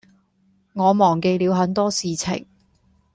[0.73, 2.47] 我忘記了很多事情